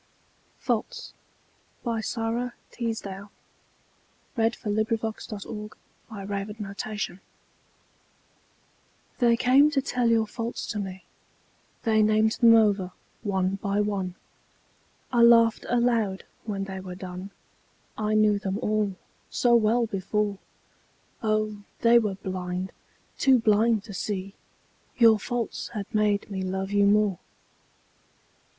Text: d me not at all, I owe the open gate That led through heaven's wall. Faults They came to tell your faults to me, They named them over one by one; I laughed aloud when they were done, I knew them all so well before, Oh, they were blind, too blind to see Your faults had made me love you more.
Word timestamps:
d 0.65 0.73
me 0.73 0.73
not 0.75 1.03
at 1.85 1.85
all, 1.85 1.93
I 1.93 1.99
owe 1.99 2.01
the 2.01 2.41
open 2.41 2.51
gate 2.75 2.97
That 3.03 3.29
led 4.35 4.55
through 4.55 4.75
heaven's 4.75 5.45
wall. 5.45 6.75
Faults 6.75 7.09
They 9.19 9.37
came 9.37 9.69
to 9.69 9.79
tell 9.79 10.09
your 10.09 10.25
faults 10.25 10.65
to 10.69 10.79
me, 10.79 11.03
They 11.83 12.01
named 12.01 12.31
them 12.41 12.55
over 12.55 12.93
one 13.21 13.57
by 13.57 13.79
one; 13.79 14.15
I 15.13 15.21
laughed 15.21 15.67
aloud 15.69 16.23
when 16.45 16.63
they 16.63 16.79
were 16.79 16.95
done, 16.95 17.29
I 17.95 18.15
knew 18.15 18.39
them 18.39 18.57
all 18.57 18.95
so 19.29 19.53
well 19.55 19.85
before, 19.85 20.39
Oh, 21.21 21.61
they 21.81 21.99
were 21.99 22.15
blind, 22.15 22.71
too 23.19 23.37
blind 23.37 23.83
to 23.83 23.93
see 23.93 24.33
Your 24.97 25.19
faults 25.19 25.67
had 25.75 25.93
made 25.93 26.31
me 26.31 26.41
love 26.41 26.71
you 26.71 26.85
more. 26.87 27.19